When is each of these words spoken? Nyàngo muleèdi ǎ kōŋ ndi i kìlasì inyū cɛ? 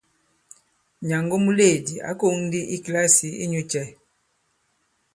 Nyàngo 1.07 1.35
muleèdi 1.45 1.93
ǎ 2.09 2.11
kōŋ 2.19 2.35
ndi 2.45 2.59
i 2.75 2.77
kìlasì 2.83 3.27
inyū 3.43 3.61
cɛ? 3.71 3.83